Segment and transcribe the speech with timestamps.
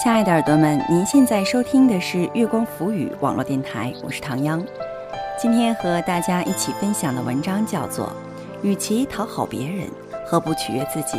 [0.00, 4.64] 亲爱的耳朵们，您现在收听的是月光浮语网络电台，我是唐央。
[5.36, 8.06] 今天和大家一起分享的文章叫做
[8.62, 9.88] 《与其讨好别人，
[10.24, 11.18] 何不取悦自己》，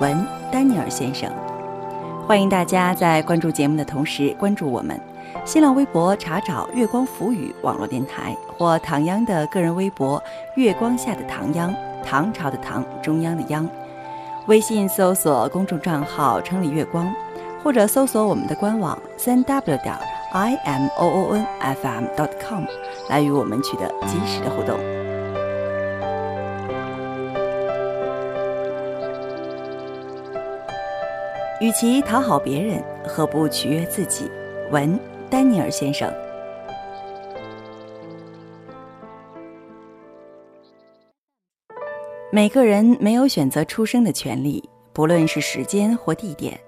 [0.00, 0.22] 文
[0.52, 1.32] 丹尼尔先生。
[2.28, 5.00] 欢迎大家在关注节目的同时关注我们。
[5.46, 10.22] 新浪微博查找“月光浮语”网络电台或唐央的个人微博
[10.56, 11.74] “月光下的唐央”，
[12.04, 13.66] 唐朝的唐，中央的央。
[14.46, 17.10] 微信搜索公众账号“城里月光”，
[17.62, 19.96] 或者搜索我们的官网三 w 点
[20.32, 22.64] i m o o n f m dot com
[23.08, 24.78] 来与我们取得及时的互动。
[31.60, 34.30] 与其讨好别人，何不取悦自己？
[34.70, 34.98] 文。
[35.30, 36.12] 丹尼尔先生，
[42.32, 46.58] 每个人没有选择出生的权利，不论是时间或地点。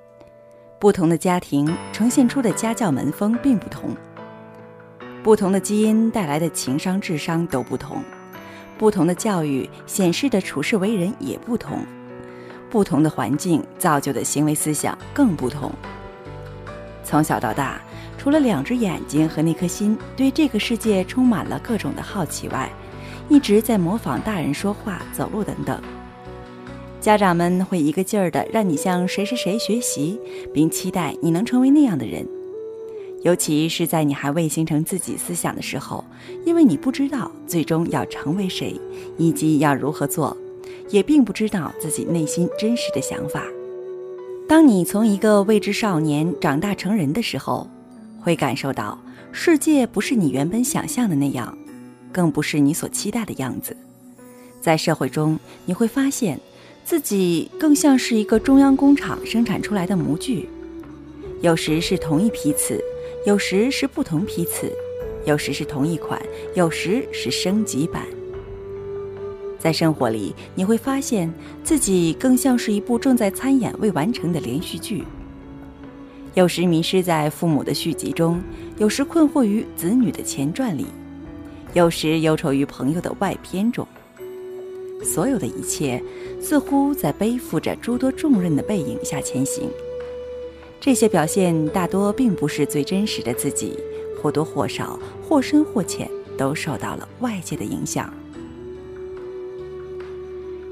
[0.83, 3.95] 不同的家庭呈现出的家教门风并不同，
[5.23, 8.03] 不同的基因带来的情商、智商都不同，
[8.77, 11.87] 不同的教育显示的处事为人也不同，
[12.69, 15.71] 不同的环境造就的行为思想更不同。
[17.05, 17.81] 从小到大。
[18.19, 22.69] 除了两只眼睛和那颗心对这个世界充满了各种的好奇外，
[23.29, 25.81] 一直在模仿大人说话、走路等等。
[27.03, 30.21] 家长们会一个劲儿的让你向谁谁谁学习，
[30.55, 32.25] 并期待你能成为那样的人。
[33.25, 36.05] 尤其是在你还未形成自己思想的时候，
[36.47, 38.81] 因为你不知道最终要成为谁，
[39.19, 40.37] 以及要如何做，
[40.91, 43.43] 也并不知道自己内心真实的想法。
[44.49, 47.69] 当你从一个未知少年长大成人的时候，
[48.21, 48.97] 会感受到
[49.33, 51.59] 世界不是你原本想象的那样，
[52.13, 53.77] 更不是你所期待的样子。
[54.61, 56.39] 在社会中，你会发现
[56.85, 60.49] 自己更像是一个中央工厂生产出来的模具，
[61.41, 62.83] 有时是同一批次，
[63.25, 64.71] 有时是不同批次，
[65.25, 66.21] 有时是同一款，
[66.55, 68.05] 有时是升级版。
[69.59, 71.33] 在生活里，你会发现
[71.63, 75.05] 自己更像是一部正在参演未完成的连续剧。
[76.35, 78.43] 有时迷失在父母的续集中，
[78.79, 80.87] 有时困惑于子女的前传里，
[81.75, 83.87] 有时忧愁于朋友的外篇中。
[85.03, 86.03] 所有的一切
[86.41, 89.69] 似乎在背负着诸多重任的背影下前行。
[90.81, 93.79] 这些表现大多并不是最真实的自己，
[94.21, 98.13] 或多或少、或深或浅，都受到了外界的影响。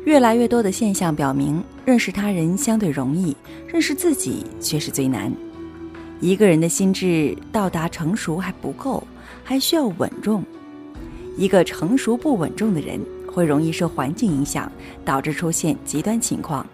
[0.05, 3.37] 越来越多的现象表明，认识他人相对容易，
[3.67, 5.33] 认识自己却是最难。
[6.21, 9.07] 一个人的心智到达成熟还不够，
[9.45, 10.43] 还需要稳重。
[11.37, 13.01] 一个成熟不稳重的人，
[13.33, 14.71] 会容易受环境影响，
[15.05, 16.67] 导致出现极端情况。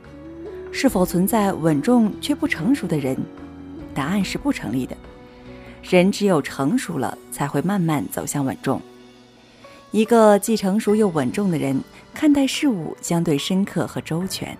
[0.72, 3.16] 是否存在稳重却不成熟的人？
[3.94, 4.96] 答案是不成立的。
[5.82, 8.80] 人只有成熟了，才会慢慢走向稳重。
[9.92, 11.80] 一个既成熟又稳重的人，
[12.12, 14.56] 看待事物相对深刻和周全，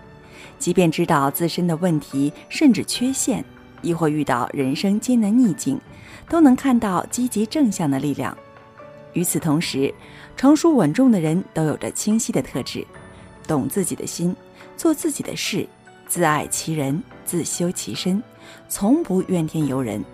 [0.59, 3.45] 即便知道自身的问题甚至缺陷。
[3.83, 5.79] 亦或遇到人生艰难逆境，
[6.29, 8.37] 都能看到积极正向的力量。
[9.13, 9.95] 与此同时，
[10.37, 12.87] 成熟稳重的人都有着清晰的特质，
[13.49, 14.37] 懂自己的心，
[14.77, 15.67] 做自己的事，
[16.07, 18.23] 自爱其人，自修其身，
[18.69, 20.05] 从不怨天尤人。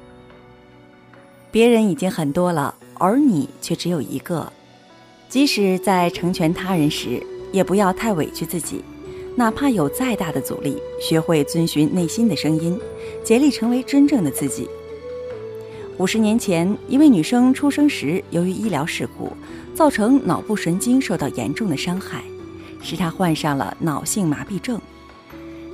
[1.50, 4.50] 别人已经很多了，而你却只有一个。
[5.28, 8.82] 即使在成全他人时，也不要太委屈自己。
[9.34, 12.78] 哪怕有再大的阻力，学会遵循内心的声音，
[13.24, 14.68] 竭力成为真正的自己。
[15.98, 19.32] 五十年前，一位女生出生时由于医疗事故，
[19.74, 22.22] 造成脑部神经受到严重的伤害，
[22.82, 24.80] 使她患上了脑性麻痹症。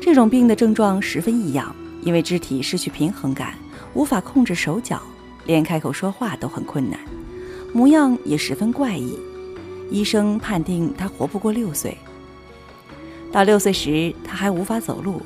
[0.00, 3.54] 这种病的症状十分异样，因为肢体失去平衡感，
[3.94, 5.02] 无法控制手脚，
[5.46, 6.98] 连开口说话都很困难，
[7.72, 9.18] 模样也十分怪异。
[9.90, 11.96] 医生判定她活不过六岁。
[13.32, 15.20] 到六岁时，他还无法走路。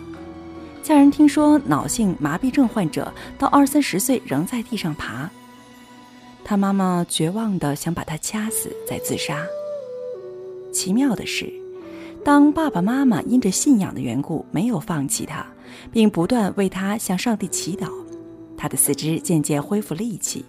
[0.82, 5.30] 家人听说脑性麻痹症患者到二三十岁仍在地上爬，
[6.52, 9.42] 他妈妈绝望的想把他掐死再自杀。
[10.70, 11.50] 奇妙的是，
[12.22, 15.46] 当爸爸妈妈因着信仰的缘故没有放弃他，
[15.90, 17.90] 并不断为他向上帝祈祷，
[18.54, 20.44] 他的四肢渐渐恢复力气。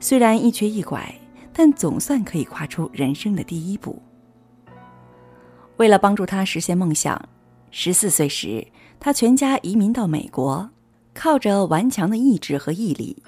[0.00, 1.14] 虽然一瘸一拐，
[1.52, 4.02] 但总算可以跨出人生的第一步。
[5.76, 7.28] 为了帮助他实现梦想，
[7.70, 8.66] 十四岁时，
[8.98, 10.68] 他全家移民到美国，
[11.14, 13.22] 靠着顽强的意志和毅力，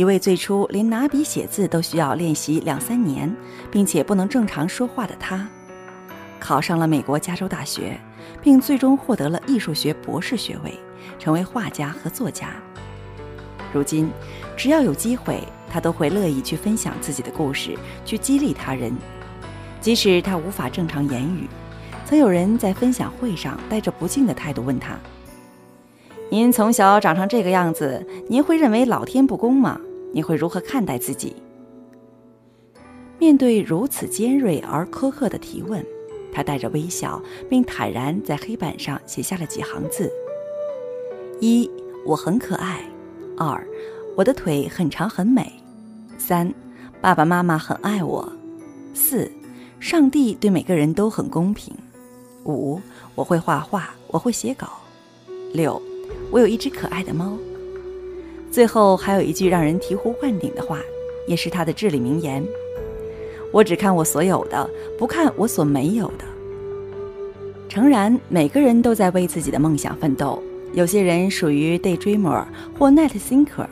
[0.00, 3.30] 一位最初连拿笔写字都需要练习两三年，
[3.70, 5.46] 并且不能正常说话的他，
[6.38, 8.00] 考上了美国加州大学，
[8.40, 10.72] 并最终获得了艺术学博士学位，
[11.18, 12.48] 成为画家和作家。
[13.74, 14.08] 如今，
[14.56, 17.76] 只要有机会，他都会乐意去分享自己的故事，
[18.06, 18.96] 去激励他人。
[19.82, 21.46] 即使他无法正常言语，
[22.06, 24.98] 曾有人在分享会上带着不敬的态度问他
[26.32, 29.78] ：“您从小长成这个样子，您会认为老天不公吗？
[30.12, 31.34] 你会如何看待自己？”
[33.18, 35.84] 面对如此尖锐而苛刻的提问，
[36.32, 40.10] 他带着微笑，并坦然在黑板上写下了几行字：
[41.40, 41.70] 一。
[42.06, 42.82] 我很可爱，
[43.36, 43.62] 二，
[44.16, 45.52] 我的腿很长很美，
[46.16, 46.50] 三，
[46.98, 48.26] 爸爸妈妈很爱我，
[48.94, 49.30] 四，
[49.78, 51.74] 上帝对每个人都很公平，
[52.44, 52.80] 五，
[53.14, 54.80] 我会画画，我会写稿，
[55.52, 55.80] 六，
[56.30, 57.36] 我有一只可爱的猫。
[58.50, 60.80] 最后还有一句让人醍醐灌顶的话，
[61.26, 62.44] 也是他的至理名言：
[63.52, 64.68] 我只看我所有的，
[64.98, 66.24] 不看我所没有的。
[67.68, 70.42] 诚然，每个人都在为自己的梦想奋斗。
[70.72, 72.44] 有些人属于 daydreamer
[72.76, 73.66] 或 night thinker，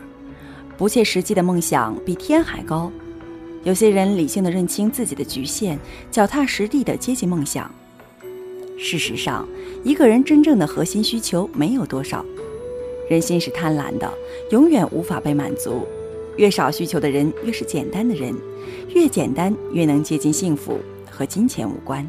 [0.77, 2.91] 不切实际的梦想比天还高；
[3.65, 5.77] 有些人理性的认清自己的局限，
[6.11, 7.69] 脚踏实地的接近梦想。
[8.79, 9.49] 事实上，
[9.83, 12.25] 一个人真正的核心需求没有多少。
[13.09, 14.13] 人心是贪婪的，
[14.51, 15.87] 永远无法被满足。
[16.37, 18.33] 越少需求的人，越是简单的人；
[18.95, 20.79] 越简单，越能接近幸福，
[21.11, 22.07] 和金钱无关。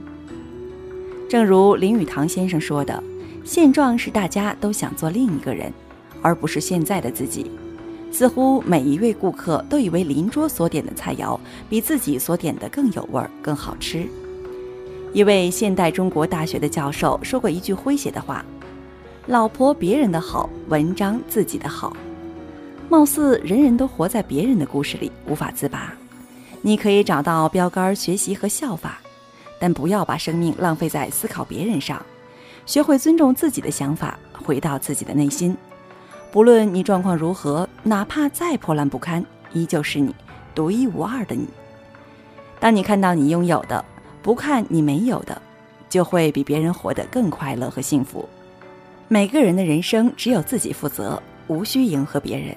[1.27, 3.03] 正如林语堂先生说的。
[3.45, 5.73] 现状是大家都想做另一个人，
[6.21, 7.49] 而不是现在的自己。
[8.11, 14.05] 似乎每一位顾客都以为邻桌所点的菜肴比自己所点的更有味儿、更好吃。
[15.13, 18.45] 一位现代中国大学的教授说过一句诙谐的话
[19.29, 21.95] ：“老婆别人的好，文章自己的好。”
[22.89, 25.93] 貌似人人都活在别人的故事里，无法自拔。
[26.63, 28.99] 你可以找到标杆学习和效法，
[29.59, 32.03] 但不要把生命浪费在思考别人上。
[32.65, 35.55] 学会尊重自己的想法，回到自己的内心。
[36.31, 39.23] 不论你状况如何，哪怕再破烂不堪，
[39.53, 40.15] 依旧是你
[40.55, 41.47] 独一无二的你。
[42.59, 43.85] 当你看到你拥有的，
[44.23, 45.39] 不看你没有的，
[45.87, 48.27] 就会比别人活得更快乐和幸福。
[49.11, 52.55] 每个人的人生只有自己负责，无需迎合别人。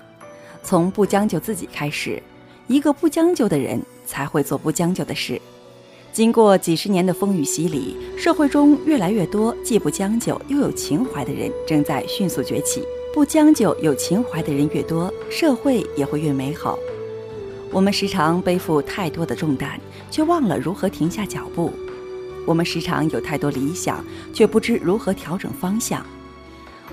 [0.63, 2.23] 从不将就自己开始，
[2.67, 5.41] 一个不将就的人才会做不将就的事。
[6.13, 12.83] 经过几十年的风雨洗礼，社会中越来越多既不将就又有情怀的人正在迅速崛起。
[13.15, 16.79] 不将就有情怀的人越多，社会也会越美好。
[17.71, 21.71] 我们时常背负太多的重担，却忘了如何停下脚步；
[22.45, 24.05] 我们时常有太多理想，
[24.35, 26.03] 却不知如何调整方向；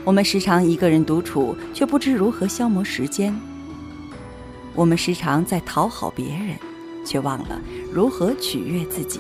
[0.10, 3.32] 我们时常一个人独处，却不知如何消磨时间；
[4.74, 6.58] 我们时常在讨好别人。
[7.06, 7.62] 却忘了
[7.92, 9.20] 如何取悦自己。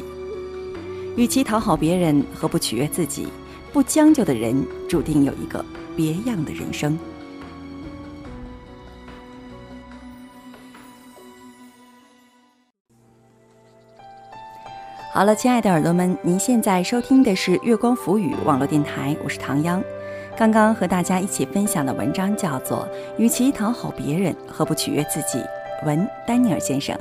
[1.15, 3.27] 与其讨好别人，何不取悦自己？
[3.71, 5.63] 不将就的人，注定有一个
[5.95, 6.97] 别样的人生。
[15.13, 19.81] 好了，亲爱的耳朵们，您现在收听的是月光浮语网络电台，我是唐央。
[20.39, 22.87] 刚刚和大家一起分享的文章叫做
[23.17, 25.37] 《与其讨好别人，何不取悦自己》，
[25.85, 26.97] 文丹尼尔先生。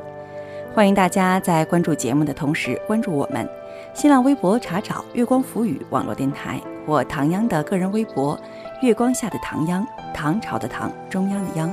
[0.74, 3.48] 欢迎大家在关注节目的同时关注我们，
[3.94, 8.36] 新浪微博查找“月光浮语”网络电台或唐央的个人微博
[8.82, 11.72] “月光下的唐央”，唐朝的唐，中央的央。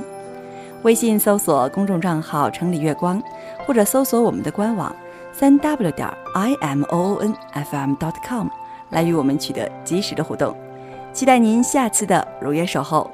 [0.84, 3.20] 微信搜索公众账号“城里月光”，
[3.66, 4.94] 或者搜索我们的官网
[5.32, 8.46] 三 w 点 i m o o n f m dot com
[8.90, 10.56] 来与我们取得及时的互动。
[11.16, 13.10] 期待您下次的如约守候。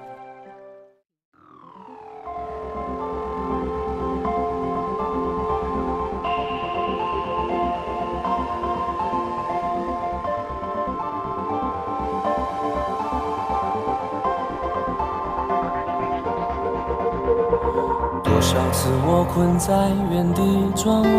[18.24, 19.72] 多少次我困在
[20.10, 20.42] 原地
[20.74, 21.12] 转弯，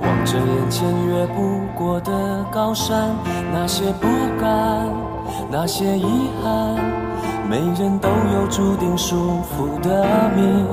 [0.00, 3.14] 望着眼前越不过的高山，
[3.52, 4.08] 那些不
[4.40, 4.90] 甘，
[5.50, 6.04] 那些遗
[6.42, 6.76] 憾，
[7.48, 10.04] 每人都有注定束缚的
[10.36, 10.66] 命。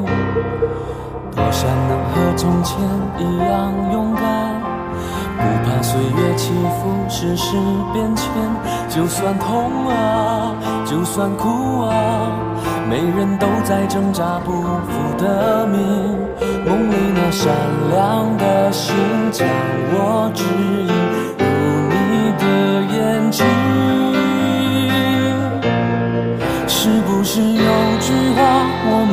[1.34, 2.78] 多想能和从前
[3.18, 4.62] 一样勇敢，
[5.38, 7.56] 不怕岁月起伏，世事
[7.94, 8.28] 变迁，
[8.90, 10.54] 就算痛啊，
[10.86, 12.34] 就算哭啊。
[12.90, 15.80] 每人都在挣扎不服的命，
[16.66, 17.54] 梦里那闪
[17.92, 18.94] 亮的星
[19.32, 19.48] 将
[19.94, 20.44] 我指
[20.84, 20.95] 引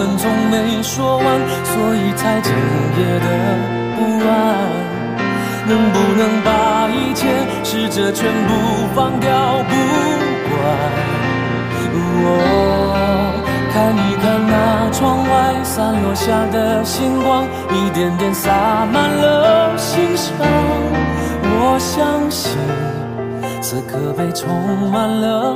[0.05, 1.25] 们从没说完，
[1.65, 2.53] 所以才整
[2.99, 3.29] 夜的
[3.97, 4.33] 不安？
[5.69, 7.29] 能不能把一切
[7.63, 8.53] 试着全部
[8.97, 9.31] 放掉
[9.69, 9.75] 不
[10.51, 10.53] 管？
[12.25, 12.27] 我。
[13.73, 15.31] 看一看那窗外
[15.63, 15.95] 散。
[16.03, 18.51] 落下的星光，一点点洒
[18.93, 20.35] 满了心上。
[21.45, 22.59] 我相信，
[23.61, 24.51] 此刻被充
[24.91, 25.55] 满了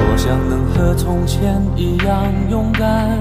[0.00, 3.20] 多想能和从前一样勇敢，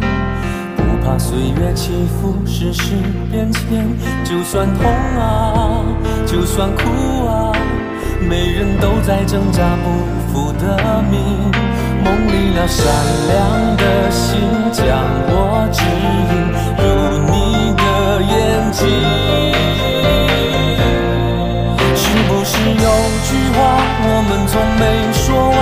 [0.78, 2.94] 不怕岁月起伏，世事
[3.30, 3.86] 变迁。
[4.24, 5.84] 就算痛啊，
[6.26, 6.82] 就算哭
[7.28, 7.52] 啊，
[8.30, 9.90] 每人都在挣扎不
[10.32, 11.20] 服的命。
[12.02, 12.86] 梦里那闪
[13.28, 14.40] 亮的星，
[14.72, 14.88] 将
[15.28, 16.32] 我指引
[16.80, 16.84] 入
[17.28, 17.82] 你的
[18.24, 18.32] 眼
[18.72, 18.80] 睛。
[21.94, 22.88] 是不是有
[23.28, 23.60] 句话
[24.02, 24.82] 我们从没
[25.12, 25.60] 说完，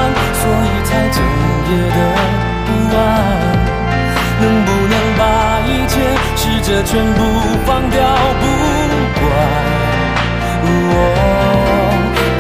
[0.98, 1.22] 在整
[1.70, 1.98] 夜的
[2.66, 3.00] 不安？
[4.42, 5.22] 能不能把
[5.62, 5.94] 一切
[6.36, 7.20] 试着全部
[7.68, 7.96] 放掉
[8.42, 8.44] 不
[9.20, 9.24] 管？
[10.66, 10.92] 我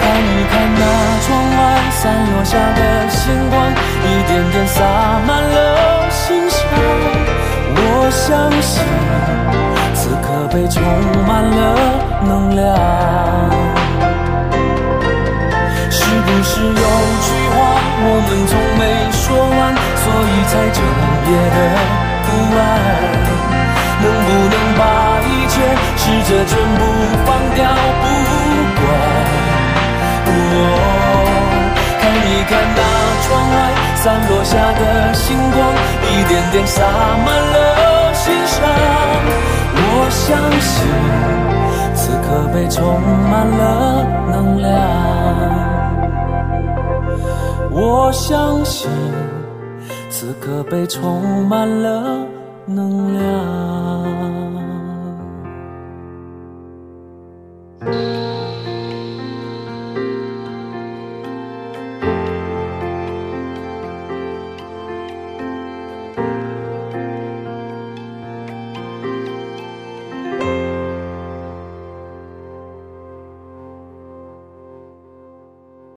[0.01, 0.81] 看一看那
[1.21, 1.59] 窗外
[1.91, 3.21] 散落下的星
[3.51, 4.75] 光，一点点洒
[5.27, 6.57] 满了心上。
[7.75, 8.73] 我相信
[9.93, 10.81] 此刻被充
[11.27, 11.61] 满了
[12.25, 13.06] 能量。
[17.99, 20.79] 我们从没说完，所以才整
[21.27, 21.57] 夜的
[22.25, 22.27] 不
[22.57, 22.61] 安？
[23.99, 24.81] 能不能把
[25.25, 25.53] 一切
[25.97, 26.81] 试着全部
[27.25, 27.59] 放掉
[28.01, 28.05] 不
[28.77, 28.85] 管？
[31.99, 32.79] 看一看那
[33.23, 33.55] 窗外
[33.95, 34.81] 散落下的
[35.13, 35.57] 星光，
[36.03, 36.83] 一点点洒
[37.25, 38.55] 满了心上。
[39.79, 40.25] 我相
[40.61, 40.75] 信
[41.95, 45.86] 此刻被充满了能量。
[47.79, 48.89] 我相信，
[50.09, 52.25] 此刻被充满了
[52.65, 53.16] 能量。